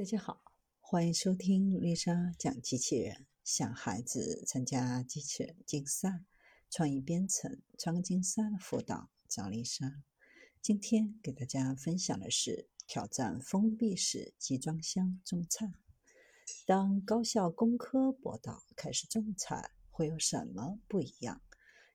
[0.00, 0.40] 大家好，
[0.80, 3.26] 欢迎收听丽莎讲机器人。
[3.44, 6.24] 想孩子参加机器人竞赛、
[6.70, 10.02] 创意编程、创竞赛的辅导，找丽莎。
[10.62, 15.70] 今天给大家分享的是挑战封闭式集装箱种菜。
[16.64, 21.42] 当高校工科博导开始种菜，会有什么不一样？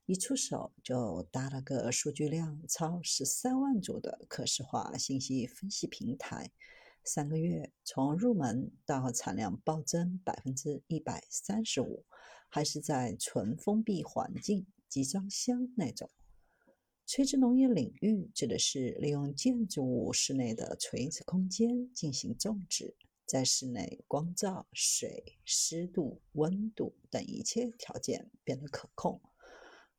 [0.05, 6.51] 一出手就搭了个数据量超十三万组的可视化信息分析平台。
[7.05, 12.03] 三个月，从入门到产量暴增百分之一百三十五，
[12.49, 16.09] 还是在纯封闭环境集装箱那种。
[17.05, 22.95] 垂直农业领域指的是利用建筑物室内的垂直空间进行种植，
[23.27, 29.21] 在室内光照、水、湿度、温度等一切条件变得可控。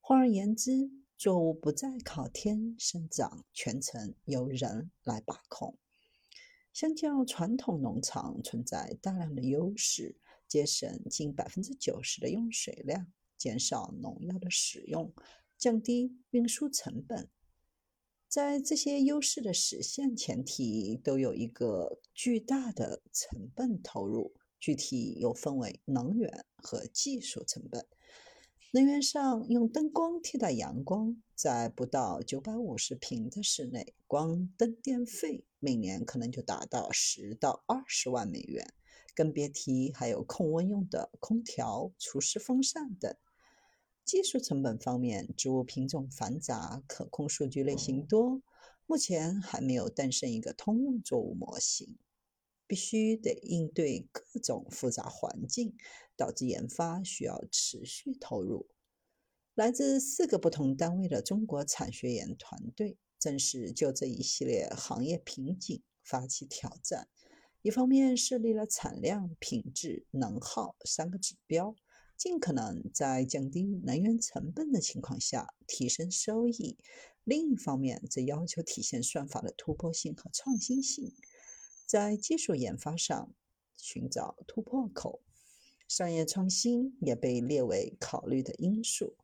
[0.00, 5.78] 换而言之，作物不再靠天生长，全程由人来把控。
[6.76, 10.14] 相较传统农场，存在大量的优势，
[10.46, 13.06] 节省近百分之九十的用水量，
[13.38, 15.10] 减少农药的使用，
[15.56, 17.30] 降低运输成本。
[18.28, 27.86] 在这些优势的实现前提，都有一个巨大的成本投入，具体又分为能源和技术成本。
[28.72, 38.72] 能源上，用灯光替代阳光，在不到九百五十平的室内，光灯电费每年可能就达到十到二十万美元，
[39.16, 43.12] 更别提还有控温用的空调、除湿风扇等。
[44.04, 48.40] 技术成本方面，植物品种繁杂，可控数据类型多，
[48.86, 51.98] 目前还没有诞生一个通用作物模型。
[52.68, 55.76] 必须得应对各种复杂环境，
[56.16, 58.68] 导致研发需要持续投入。
[59.56, 67.08] 来自四个不同单位的中国产学研团队，正是就这一系列行业瓶颈发起挑战。
[67.62, 71.74] 一方面设立了产量、品质、能耗三个指标，
[72.16, 76.76] 尽可能在降低能源成本的情况下提升收益；
[77.24, 81.12] 另一方面则要求体现算法的突破性和创新性。
[81.84, 83.34] 在技术研发上
[83.76, 85.22] 寻找突破口，
[85.88, 89.16] 商业创新也被列为考虑的因素。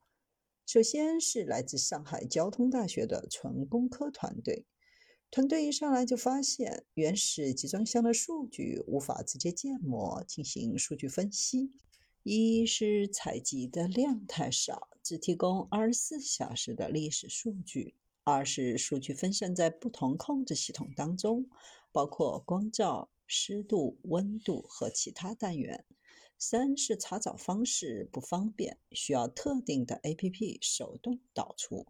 [0.72, 4.64] 首先是来自上海交通大学的纯工科团队，
[5.30, 11.72] 团队一上来就发现，原始集装箱的数据无法直接建模进行数据分析。
[12.22, 17.92] 一是采集的量太少，只提供二十四小时的历史数据；
[18.24, 21.50] 二是数据分散在不同控制系统当中。
[21.92, 25.84] 包括光照、湿度、温度和其他单元。
[26.44, 31.86] 三是查找方式不方便，需要特定的 APP 手动导出。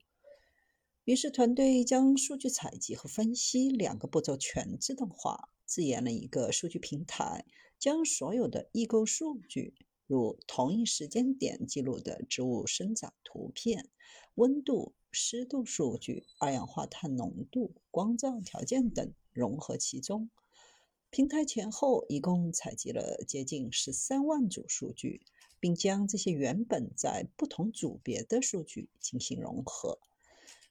[1.04, 7.46] 于是团队将数据采集和分析两个步骤全自动化，自研了一个数据平台，
[7.78, 9.72] 将所有的异构数据，
[10.06, 13.88] 如同一时间点记录的植物生长图片、
[14.34, 19.14] 温度、湿度数据、二氧化碳浓度、光照条件等。
[19.32, 20.28] 融合其中，
[21.12, 25.20] 平台前后一共采集了接近十三万组数据，
[25.60, 29.98] 并将这些原本在不同组别的数据进行融合。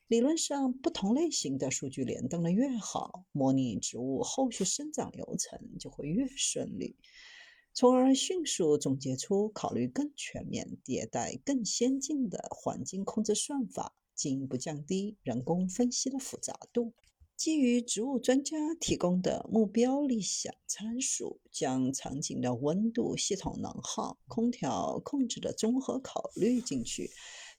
[0.07, 6.95] 理论上，不同类型的数据联动的越好，模拟植物后续生长流程就会越顺利，
[7.71, 16.93] 从而迅速总结出考虑更全面、迭代更先进的环境控制算法，进一步降低人工分析的复杂度。
[17.41, 27.09] 基于植物专家提供的目标理想参数，将场景的温度、系统能耗、空调控制的综合考虑进去。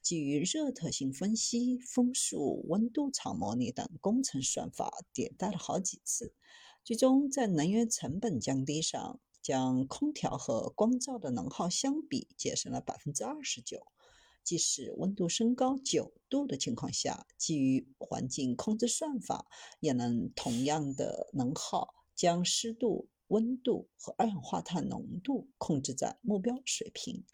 [0.00, 6.32] 基于热特性分析、风速、温度场模拟等工程算法，迭代了好几次。
[6.84, 13.88] 最终在能源成本降低上，将空调和光照的能耗相比节省了百分之二十九。
[14.44, 19.47] 即使温度升高九度的情况下，基于环境控制算法，
[19.80, 27.25] 也能同样的能耗将湿度、温度和二氧化碳浓度控制在目标水平。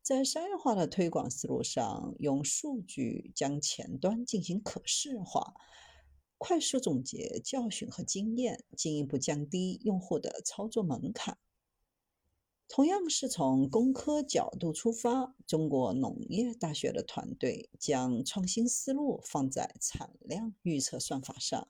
[0.00, 5.54] 在商业化的推广思路上，用数据将前端进行可视化，
[6.38, 11.36] 快速总结教训和经验，进一步降低用户的操作门槛。
[12.68, 21.66] 同样是从工科角度出发，中国农业大学的团队将创新思路放在产量预测算法上。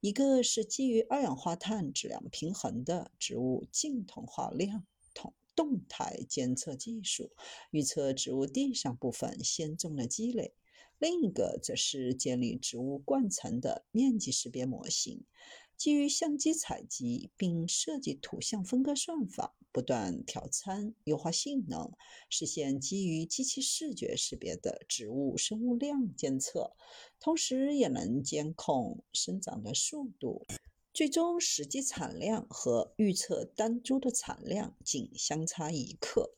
[0.00, 4.84] 一个是基于二氧化碳质量平衡的植物净同化量
[5.14, 7.30] 同动态监测技术，
[7.70, 10.54] 预测植物地上部分先种的积累；
[10.98, 15.24] 另一个则是建立植物冠层的面积识别模型，
[15.76, 21.90] 基于相机采集并设计图像分割算法，不断调参、优化性能，
[22.30, 26.72] 实现基于机器视觉识别的植物生物量监测，
[27.18, 30.46] 同时也能监控生长的速度。
[30.94, 36.34] 最终实际产量和预测单株的产量仅相差一克。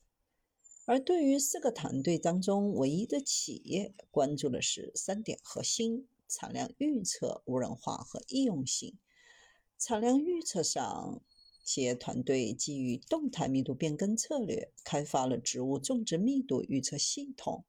[0.85, 8.97] 而对于四个团队当中唯一的企业，关注的是三点核心：产量预测、无人化和易用性。
[9.77, 11.21] 产量预测上，
[11.63, 17.65] 企业团队基于动态密度变更策略，开发了植物种植密度预测系统。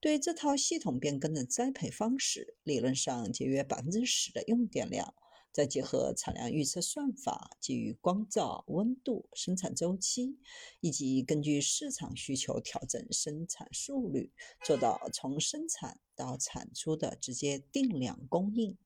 [0.00, 5.14] 对这套系统变更的栽培方式，理论上节约百分之十的用电量。
[5.52, 10.38] 再结合产量预测算法，基于光照、温度、生产周期，
[10.80, 14.32] 以及根据市场需求调整生产速率，
[14.64, 18.78] 做到从生产到产出的直接定量供应。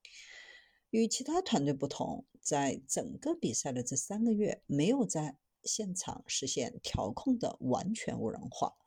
[0.95, 8.77] 与其他团队不同，在整个比赛的这三个月，没有在现场实现调控的完全无人化，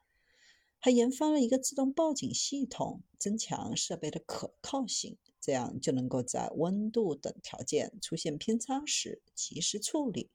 [0.78, 5.19] 还研发了一个自动报警系统，增强设备的可靠性。
[5.38, 10.31] 这样就能够在温度等条件出现偏差时及时处理。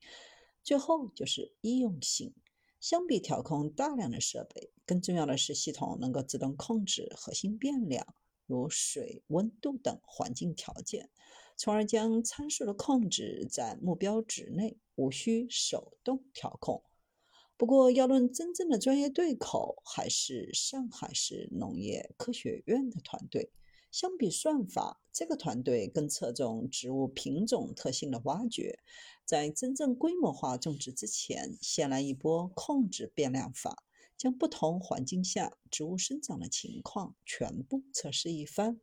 [0.62, 2.32] 最后就是易用性，
[2.78, 8.14] 相比调控大量的设备，更重要的是系统能够自动控制核心变量，
[8.46, 11.10] 如水、温度等环境条件，
[11.56, 16.82] 从而将参数的控制在目标值内，无需手动调控。
[17.56, 23.52] 不过，要论真正的专业对口，还是上海市农业科学院的团队。
[23.92, 28.80] 相比算法，这个团队更侧重植物品种特性的挖掘，
[29.24, 33.84] 在真正规模化种植之前，先来一波控制变量法，
[34.16, 38.80] 将不同环境下植物生长的情况全部测试一番，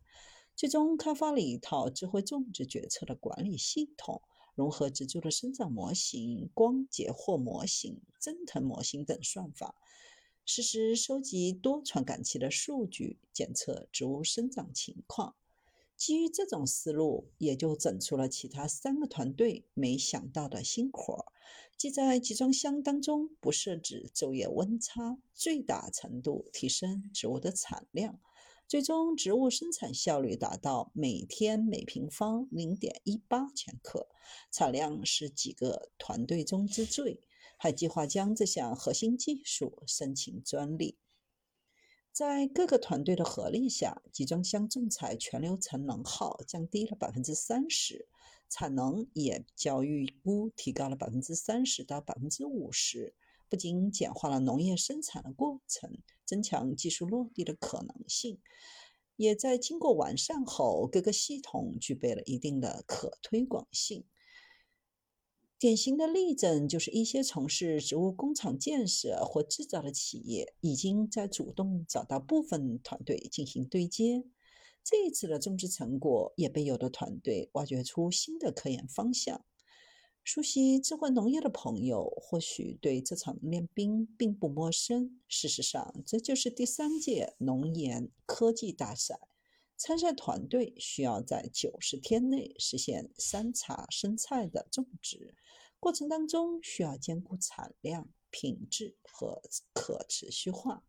[0.62, 4.22] 最终开发了一套智慧种植决策的管理系统，
[4.54, 9.74] 融合植株的生长模型、光解获模型、蒸腾模型等算法。
[10.46, 15.34] 实时收集多传感器的数据，检测植物生长情况。
[15.98, 21.26] 基于这种思路，也就整出了其他三个团队没想到的新活儿，
[21.76, 28.20] 即在集装箱当中不设置昼夜温差，最大程度提升植物的产量，
[28.72, 34.08] 最终植物生产效率达到每天每平方零点一八千克，
[34.50, 37.20] 产量是几个团队中之最。
[37.58, 40.98] 还计划将这项核心技术申请专利。
[42.14, 48.08] 在各个团队的合力下，集装箱种采全流程能耗降低了百分之三十，
[48.48, 53.16] 产能也较预估提高了百分之三十到百分之五十。
[53.52, 58.40] 不仅简化了农业生产的过程，增强技术落地的可能性，
[59.18, 64.06] 也在经过完善后，各个系统具备了一定的可推广性。
[65.60, 74.24] 典型的例证就是一些从事植物工厂建设或制造的企业，已经在主动找到部分团队进行对接。
[74.82, 79.46] 这一次的种植成果也被有的团队挖掘出新的科研方向。
[80.24, 85.20] 熟悉智慧农业的朋友或许对这场练兵并不陌生。
[85.28, 89.20] 事实上，这就是第三届农研科技大赛。
[89.76, 95.34] 参赛团队需要在九十天内实现山茶生菜的种植，
[95.80, 99.42] 过程当中需要兼顾产量、品质和
[99.74, 100.84] 可持续化，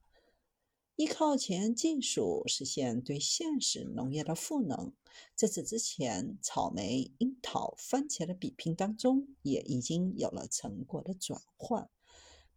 [0.97, 4.93] 依靠前沿技术实现对现实农业的赋能。
[5.35, 11.89] 在此之前，草莓、樱桃、番茄的比拼当中也已经有了成果的转换。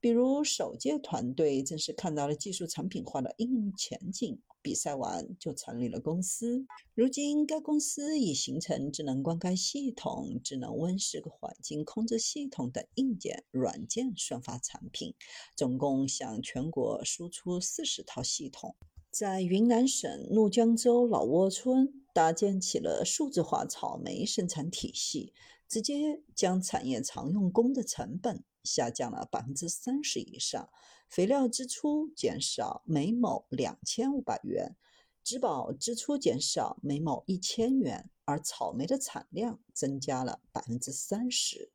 [0.06, 6.64] 比如，首届团队正是看到了技术产品化的应用前景，比赛完就成立了公司。
[6.94, 15.16] 如今，该公司已形成智能灌溉系统、智能温室环境控制系统等硬件、软件算法产品，
[15.56, 18.76] 总共向全国输出四十套系统。
[19.10, 25.34] 在云南省怒江州老挝村搭建起了数字化草莓生产体系，
[25.68, 28.44] 直接将产业常用工的成本。
[28.66, 30.68] 下降了百分之三十以上，
[31.08, 34.76] 肥料支出减少每亩两千五百元，
[35.24, 41.72] 植保支出减少每亩一千元，而草莓的产量增加了百分之三十。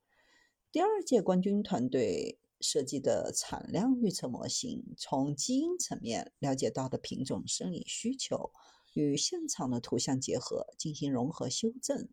[0.73, 8.53] 第二届冠军团队设计的产量预测模型，从基因层面了解到的品种生理需求，
[8.95, 12.09] 与现场的图像结合进行融合修正。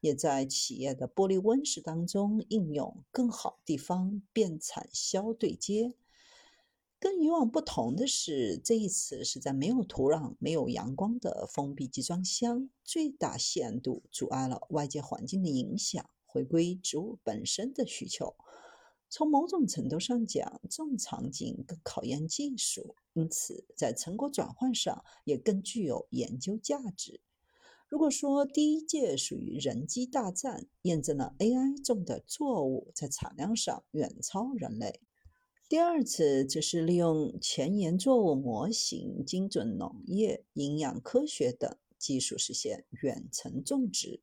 [0.00, 5.94] 也在企业的玻璃温室当中应用，更好地方变产销对接。
[6.98, 18.34] 跟以往不同的是，这一次是在没有土壤、没有阳光的封闭集装箱，最大限度阻碍了外界环境的影响，回归植物本身的需求。
[19.12, 27.20] 从某种程度上讲，这种场景更考验技术，因此在成果转换上也更具有研究价值。
[27.90, 34.92] 如果说第一届属于人机大战，验证了 AI 种的作物在产量上远超人类；
[35.68, 44.22] 第二次则是利用前沿作物模型、精准农业、营养科学等技术实现远程种植。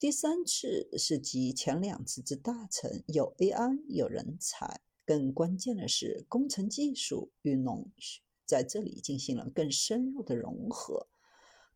[0.00, 11.08] 第三次是集前两次之大成，有 AI 有人才，更关键的是工程技术与农学在这里进行了更深入的融合，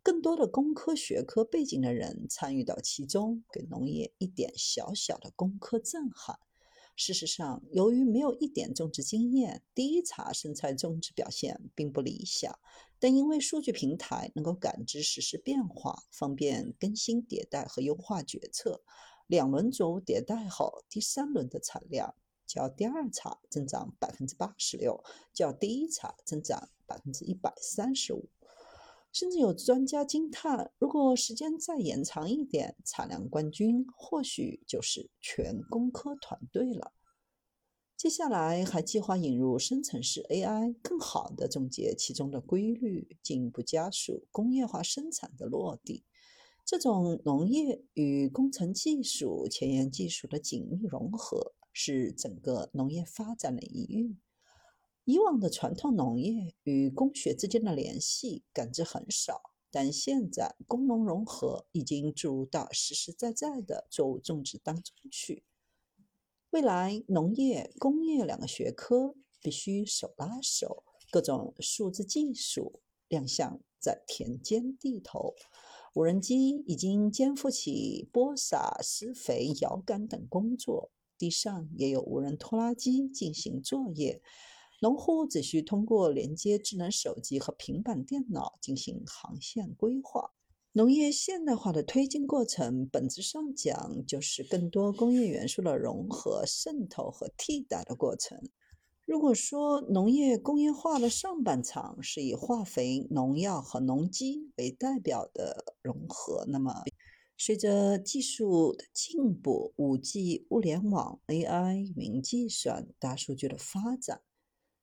[0.03, 6.39] 更多的工科学科背景的人参与到其中，给农业一点小小的工科震撼。
[6.97, 12.59] 事实上，由于没有一点种植经验，第一茬生菜种植表现并不理想。
[13.05, 18.81] 但因为数据平台能够感知实时变化，方便更新迭代和优化决策，
[19.27, 22.15] 两轮作物迭代后，第三轮的产量
[22.47, 28.31] 较第二茬增长百分之八十六，较第一茬增长百分之一百三十五。
[29.13, 36.95] 甚至有专家惊叹：如果时间再延长一点，产量冠军或许就是全工科团队了。
[38.05, 46.05] 接下来还计划引入生成式 AI，更好地总结其中的规律，进一步加速工业化生产的落地。
[46.67, 54.21] 这种农业与工程技术、前沿技术的紧密融合，是整个农业发展的一运。
[55.07, 65.43] 以往的传统农业与工学之间的联系感知很少，但现在工农融合已经注入到实实在在的作物种植当中去。
[66.55, 75.35] 未来农业、工业两个学科必须手拉手，各种数字技术亮相在田间地头。
[75.95, 84.23] 无人机已经肩负起播撒、施肥、遥感等工作，地上也有无人拖拉机进行作业。
[84.81, 90.31] 农户只需通过连接智能手机和平板电脑进行航线规划。
[90.77, 98.37] 农业现代化的推进过程，本质上讲就是更多工业元素的融合、渗透和替代的过程。
[99.07, 106.83] 如果说农业工业化的上半场是以化肥、农药和农机为代表的融合，那么
[107.39, 114.23] 随着技术的进步，五 G、物联网、AI、云计算、大数据的发展。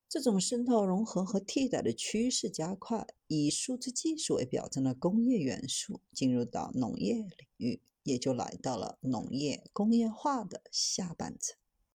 [0.07, 3.05] 这种渗透、融合和替代的趋势加快，
[3.37, 11.60] 以数字技术为表征的工业元素进入到农业领域，也就来到了农业工业化的下半程。